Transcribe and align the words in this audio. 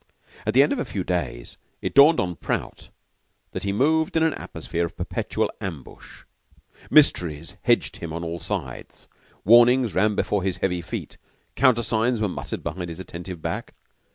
At 0.47 0.55
the 0.55 0.63
end 0.63 0.73
of 0.73 0.79
a 0.79 0.83
few 0.83 1.03
days, 1.03 1.57
it 1.79 1.93
dawned 1.93 2.19
on 2.19 2.35
Prout 2.35 2.89
that 3.51 3.61
he 3.61 3.71
moved 3.71 4.17
in 4.17 4.23
an 4.23 4.33
atmosphere 4.33 4.83
of 4.83 4.97
perpetual 4.97 5.51
ambush. 5.61 6.23
Mysteries 6.89 7.55
hedged 7.61 7.97
him 7.97 8.11
on 8.11 8.23
all 8.23 8.39
sides, 8.39 9.07
warnings 9.45 9.93
ran 9.93 10.15
before 10.15 10.41
his 10.41 10.57
heavy 10.57 10.81
feet, 10.81 11.17
and 11.21 11.55
countersigns 11.55 12.19
were 12.19 12.27
muttered 12.27 12.63
behind 12.63 12.89
his 12.89 12.99
attentive 12.99 13.43
back. 13.43 13.75